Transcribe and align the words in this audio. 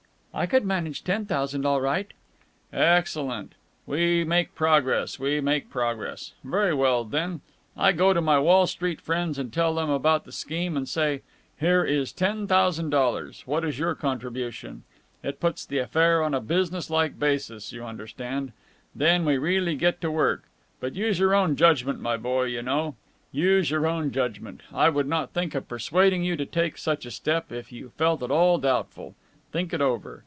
"I 0.33 0.45
could 0.45 0.63
manage 0.63 1.03
ten 1.03 1.25
thousand 1.25 1.65
all 1.65 1.81
right." 1.81 2.07
"Excellent. 2.71 3.51
We 3.85 4.23
make 4.23 4.55
progress, 4.55 5.19
we 5.19 5.41
make 5.41 5.69
progress. 5.69 6.31
Very 6.41 6.73
well, 6.73 7.03
then. 7.03 7.41
I 7.75 7.91
go 7.91 8.13
to 8.13 8.21
my 8.21 8.39
Wall 8.39 8.65
Street 8.65 9.01
friends 9.01 9.37
and 9.37 9.51
tell 9.51 9.75
them 9.75 9.89
about 9.89 10.23
the 10.23 10.31
scheme, 10.31 10.77
and 10.77 10.87
say 10.87 11.23
'Here 11.59 11.83
is 11.83 12.13
ten 12.13 12.47
thousand 12.47 12.91
dollars! 12.91 13.43
What 13.45 13.65
is 13.65 13.77
your 13.77 13.93
contribution?' 13.93 14.83
It 15.21 15.41
puts 15.41 15.65
the 15.65 15.79
affair 15.79 16.23
on 16.23 16.33
a 16.33 16.39
business 16.39 16.89
like 16.89 17.19
basis, 17.19 17.73
you 17.73 17.83
understand. 17.83 18.53
Then 18.95 19.25
we 19.25 19.37
really 19.37 19.75
get 19.75 19.99
to 19.99 20.09
work. 20.09 20.45
But 20.79 20.95
use 20.95 21.19
your 21.19 21.35
own 21.35 21.57
judgment, 21.57 21.99
my 21.99 22.15
boy, 22.15 22.45
you 22.45 22.61
know. 22.61 22.95
Use 23.33 23.69
your 23.69 23.85
own 23.85 24.11
judgment. 24.11 24.61
I 24.73 24.87
would 24.87 25.07
not 25.07 25.31
think 25.33 25.55
of 25.55 25.67
persuading 25.67 26.23
you 26.23 26.37
to 26.37 26.45
take 26.45 26.77
such 26.77 27.05
a 27.05 27.11
step, 27.11 27.51
if 27.51 27.73
you 27.73 27.89
felt 27.97 28.23
at 28.23 28.31
all 28.31 28.59
doubtful. 28.59 29.13
Think 29.51 29.73
it 29.73 29.81
over. 29.81 30.19